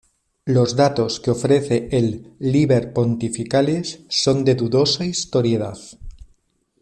Los 0.45 0.75
datos 0.75 1.19
que 1.19 1.29
ofrece 1.29 1.87
el 1.91 2.33
"Liber 2.39 2.91
Pontificalis" 2.91 3.99
son 4.09 4.43
de 4.43 4.55
dudosa 4.55 5.05
historicidad. 5.05 5.77